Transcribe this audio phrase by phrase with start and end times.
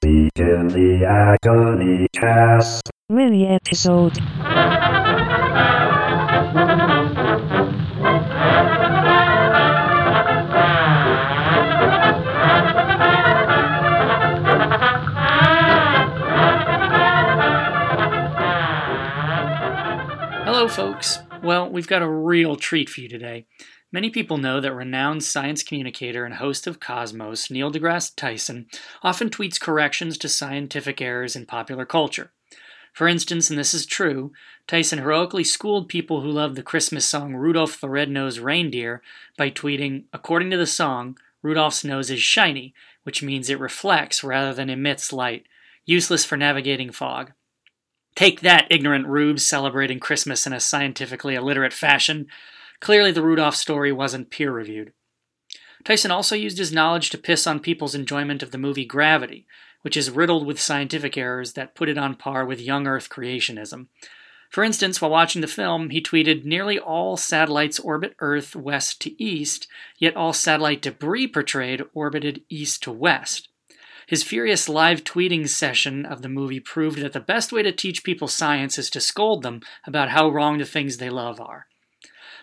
[0.00, 2.88] Begin the Agonycast.
[3.10, 4.16] Really episode.
[20.46, 21.18] Hello, folks.
[21.42, 23.44] Well, we've got a real treat for you today.
[23.92, 28.66] Many people know that renowned science communicator and host of Cosmos, Neil deGrasse Tyson,
[29.02, 32.30] often tweets corrections to scientific errors in popular culture.
[32.92, 34.32] For instance, and this is true,
[34.66, 39.02] Tyson heroically schooled people who love the Christmas song Rudolph the Red-Nosed Reindeer
[39.36, 44.52] by tweeting, according to the song, Rudolph's nose is shiny, which means it reflects rather
[44.52, 45.46] than emits light,
[45.84, 47.32] useless for navigating fog.
[48.14, 52.26] Take that, ignorant rubes celebrating Christmas in a scientifically illiterate fashion.
[52.80, 54.92] Clearly, the Rudolph story wasn't peer reviewed.
[55.84, 59.46] Tyson also used his knowledge to piss on people's enjoyment of the movie Gravity,
[59.82, 63.86] which is riddled with scientific errors that put it on par with young Earth creationism.
[64.50, 69.22] For instance, while watching the film, he tweeted Nearly all satellites orbit Earth west to
[69.22, 69.68] east,
[69.98, 73.48] yet all satellite debris portrayed orbited east to west.
[74.08, 78.02] His furious live tweeting session of the movie proved that the best way to teach
[78.02, 81.68] people science is to scold them about how wrong the things they love are.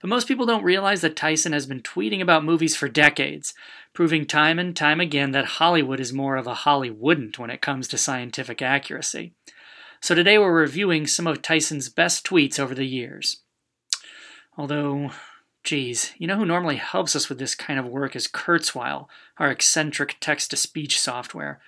[0.00, 3.54] But most people don't realize that Tyson has been tweeting about movies for decades,
[3.92, 7.88] proving time and time again that Hollywood is more of a Hollywouldn't when it comes
[7.88, 9.32] to scientific accuracy.
[10.00, 13.40] So today we're reviewing some of Tyson's best tweets over the years.
[14.58, 15.10] Although,
[15.62, 19.06] geez, you know who normally helps us with this kind of work is Kurzweil,
[19.38, 21.60] our eccentric text to speech software.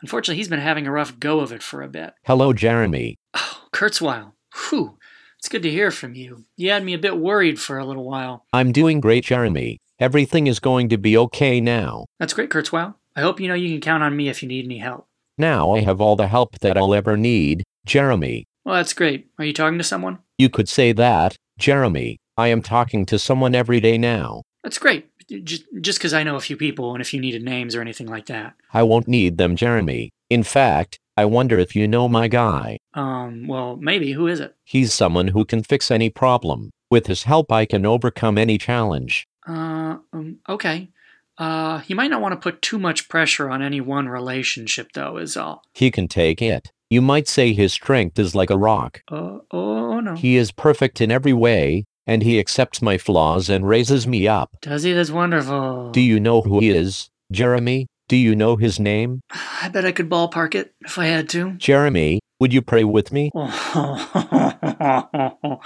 [0.00, 2.14] Unfortunately, he's been having a rough go of it for a bit.
[2.24, 3.16] Hello, Jeremy.
[3.34, 4.32] Oh, Kurzweil.
[4.70, 4.98] Whew.
[5.44, 6.46] It's good to hear from you.
[6.56, 8.46] You had me a bit worried for a little while.
[8.54, 9.76] I'm doing great, Jeremy.
[10.00, 12.06] Everything is going to be okay now.
[12.18, 12.94] That's great, Kurzweil.
[13.14, 15.06] I hope you know you can count on me if you need any help.
[15.36, 18.46] Now I have all the help that I'll ever need, Jeremy.
[18.64, 19.26] Well, that's great.
[19.38, 20.20] Are you talking to someone?
[20.38, 22.16] You could say that, Jeremy.
[22.38, 24.44] I am talking to someone every day now.
[24.62, 25.10] That's great.
[25.28, 28.06] Just just because I know a few people and if you needed names or anything
[28.06, 28.54] like that.
[28.72, 30.10] I won't need them, Jeremy.
[30.30, 32.78] In fact, I wonder if you know my guy.
[32.94, 34.12] Um, well, maybe.
[34.12, 34.54] Who is it?
[34.64, 36.70] He's someone who can fix any problem.
[36.90, 39.26] With his help, I can overcome any challenge.
[39.46, 40.88] Uh, um, okay.
[41.36, 45.16] Uh, you might not want to put too much pressure on any one relationship, though,
[45.16, 45.62] is all.
[45.72, 46.70] He can take it.
[46.90, 49.02] You might say his strength is like a rock.
[49.10, 50.14] Uh, oh, no.
[50.14, 54.56] He is perfect in every way, and he accepts my flaws and raises me up.
[54.62, 54.92] Does he?
[54.92, 55.90] That's wonderful.
[55.90, 57.88] Do you know who he is, Jeremy?
[58.06, 59.20] Do you know his name?
[59.62, 61.52] I bet I could ballpark it if I had to.
[61.52, 63.30] Jeremy, would you pray with me?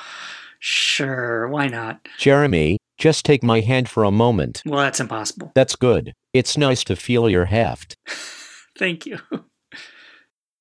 [0.59, 2.07] sure, why not?
[2.19, 4.63] Jeremy, just take my hand for a moment.
[4.67, 5.53] Well, that's impossible.
[5.55, 6.13] That's good.
[6.33, 7.97] It's nice to feel your heft.
[8.79, 9.19] Thank you.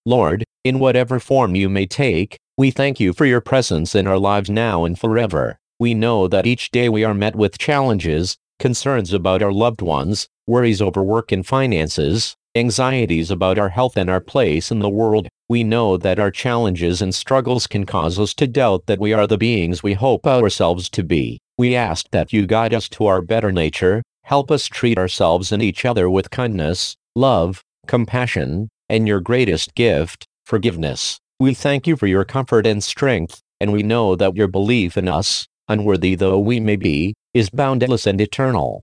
[0.06, 4.18] Lord, in whatever form you may take, we thank you for your presence in our
[4.18, 5.60] lives now and forever.
[5.80, 10.28] We know that each day we are met with challenges, concerns about our loved ones,
[10.48, 15.28] worries over work and finances, anxieties about our health and our place in the world.
[15.50, 19.28] We know that our challenges and struggles can cause us to doubt that we are
[19.28, 21.40] the beings we hope ourselves to be.
[21.58, 25.62] We ask that you guide us to our better nature, help us treat ourselves and
[25.62, 31.20] each other with kindness, love, compassion, and your greatest gift, forgiveness.
[31.40, 35.08] We thank you for your comfort and strength, and we know that your belief in
[35.08, 38.82] us, unworthy though we may be, is boundless and eternal.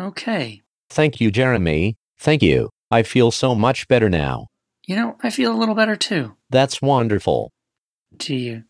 [0.00, 0.62] Okay.
[0.88, 1.96] Thank you, Jeremy.
[2.18, 2.70] Thank you.
[2.90, 4.46] I feel so much better now.
[4.86, 6.36] You know, I feel a little better too.
[6.48, 7.52] That's wonderful.
[8.16, 8.64] Do you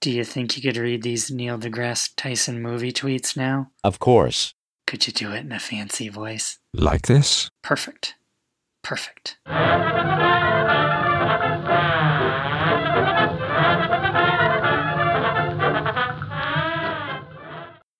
[0.00, 3.70] do you think you could read these Neil deGrasse Tyson movie tweets now?
[3.82, 4.54] Of course.
[4.86, 6.58] Could you do it in a fancy voice?
[6.72, 7.50] Like this?
[7.62, 8.14] Perfect.
[8.82, 9.38] Perfect.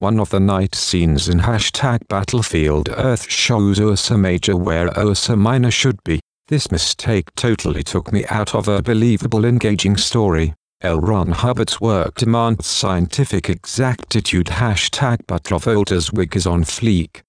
[0.07, 5.73] One of the night scenes in hashtag Battlefield Earth shows Ursa Major where Ursa Minor
[5.73, 6.21] should be.
[6.47, 10.55] This mistake totally took me out of a believable engaging story.
[10.81, 11.01] L.
[11.01, 14.47] Ron Hubbard's work demands scientific exactitude.
[14.47, 17.23] Hashtag But Travolta's wig is on fleek.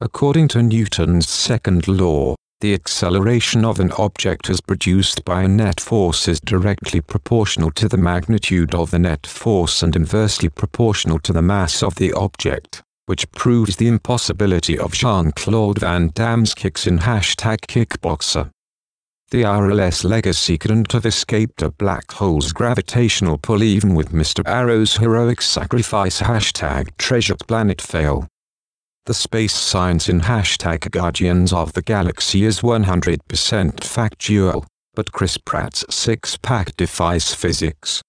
[0.00, 5.80] According to Newton's second law, the acceleration of an object as produced by a net
[5.80, 11.32] force is directly proportional to the magnitude of the net force and inversely proportional to
[11.32, 16.98] the mass of the object, which proves the impossibility of Jean-Claude Van Damme's kicks in
[16.98, 18.50] hashtag kickboxer.
[19.30, 24.42] The RLS legacy couldn't have escaped a black hole's gravitational pull even with Mr.
[24.48, 28.26] Arrow's heroic sacrifice hashtag Treasure Planet fail.
[29.08, 35.82] The space science in hashtag Guardians of the Galaxy is 100% factual, but Chris Pratt's
[35.88, 38.02] six pack defies physics.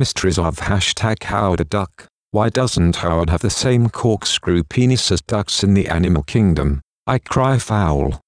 [0.00, 2.08] Mysteries of hashtag Howard Duck.
[2.32, 6.80] Why doesn't Howard have the same corkscrew penis as ducks in the animal kingdom?
[7.06, 8.20] I cry foul.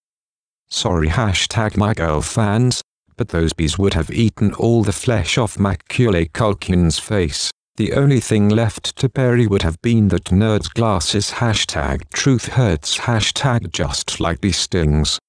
[0.70, 2.80] Sorry hashtag my girl fans,
[3.16, 7.50] but those bees would have eaten all the flesh off Macaulay Culkin's face.
[7.78, 12.98] The only thing left to bury would have been that nerd's glasses hashtag truth hurts
[12.98, 15.20] hashtag just like bee stings.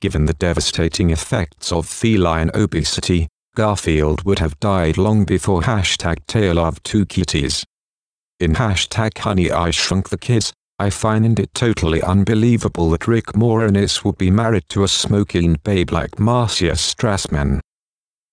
[0.00, 3.26] Given the devastating effects of feline obesity,
[3.56, 7.64] Garfield would have died long before hashtag tail of two kitties.
[8.38, 14.04] In hashtag honey I shrunk the kids, I find it totally unbelievable that Rick Moranis
[14.04, 17.58] would be married to a smoking babe like Marcia Strassman.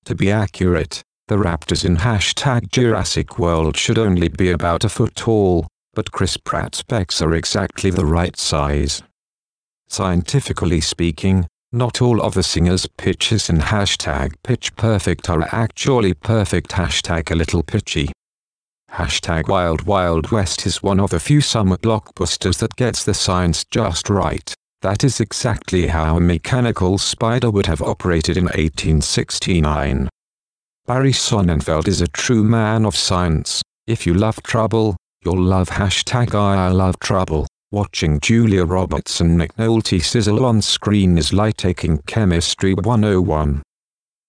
[0.06, 5.15] To be accurate, the raptors in hashtag Jurassic World should only be about a foot
[5.15, 9.03] tall, but Chris Pratt's pecs are exactly the right size.
[9.87, 16.71] Scientifically speaking, not all of the singer's pitches in hashtag pitch perfect are actually perfect
[16.71, 18.11] hashtag a little pitchy.
[18.93, 23.63] Hashtag Wild Wild West is one of the few summer blockbusters that gets the science
[23.69, 24.51] just right.
[24.81, 30.09] That is exactly how a mechanical spider would have operated in 1869.
[30.89, 33.62] Barry Sonnenfeld is a true man of science.
[33.86, 37.45] If you love trouble, you'll love hashtag I love trouble.
[37.71, 43.62] Watching Julia Roberts and Nick Nolte sizzle on screen is like taking Chemistry 101.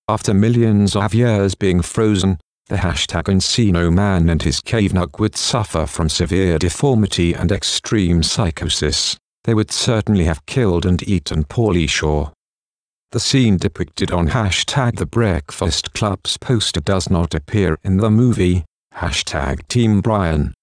[0.06, 2.36] After millions of years being frozen,
[2.66, 8.22] the hashtag Encino Man and his cave nug would suffer from severe deformity and extreme
[8.22, 9.16] psychosis.
[9.44, 12.34] They would certainly have killed and eaten Pauly Shore.
[13.12, 18.64] The scene depicted on hashtag The Breakfast Club's poster does not appear in the movie,
[18.94, 20.54] hashtag Team Brian.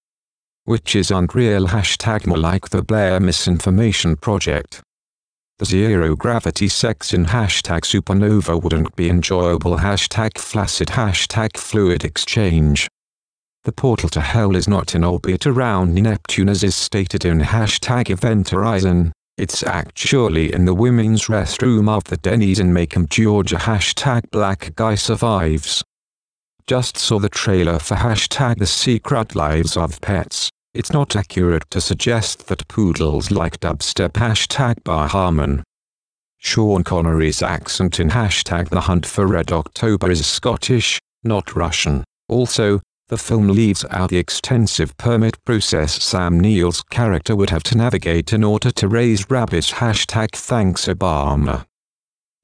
[0.64, 4.80] Which is unreal hashtag more like the Blair Misinformation Project.
[5.58, 12.88] The zero gravity sex in hashtag supernova wouldn't be enjoyable hashtag flaccid hashtag fluid exchange.
[13.64, 18.08] The portal to hell is not in orbit around Neptune as is stated in hashtag
[18.08, 19.12] Event Horizon.
[19.38, 23.54] It's actually in the women's restroom of the Denny's in Macomb, Georgia.
[23.54, 25.84] Hashtag Black Guy Survives.
[26.66, 30.50] Just saw the trailer for hashtag The Secret Lives of Pets.
[30.74, 35.62] It's not accurate to suggest that poodles like dubstep hashtag by Harmon.
[36.38, 42.02] Sean Connery's accent in hashtag The Hunt for Red October is Scottish, not Russian.
[42.28, 47.76] Also, the film leaves out the extensive permit process Sam Neill's character would have to
[47.76, 51.64] navigate in order to raise rabbits hashtag thanks Obama.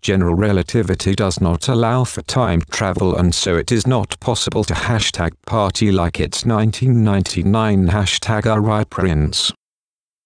[0.01, 4.75] General relativity does not allow for time travel and so it is not possible to
[4.75, 9.53] hashtag party like it's 1999 hashtag Alright Prince.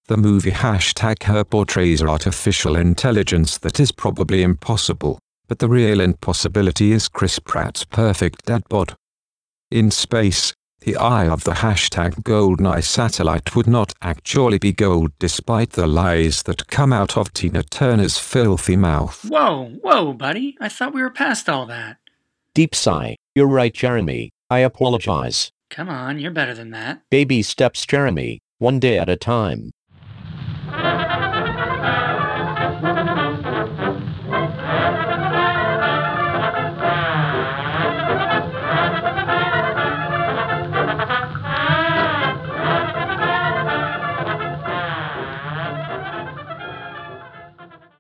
[0.07, 5.19] The movie hashtag her portrays artificial intelligence that is probably impossible,
[5.49, 8.95] but the real impossibility is Chris Pratt's perfect dad bod.
[9.71, 15.73] In space, the eye of the hashtag GoldenEye satellite would not actually be gold despite
[15.73, 19.27] the lies that come out of Tina Turner's filthy mouth.
[19.29, 20.57] Whoa, whoa, buddy.
[20.59, 21.99] I thought we were past all that.
[22.55, 23.17] Deep sigh.
[23.35, 24.31] You're right, Jeremy.
[24.49, 25.51] I apologize.
[25.69, 27.03] Come on, you're better than that.
[27.11, 28.41] Baby steps, Jeremy.
[28.57, 29.71] One day at a time.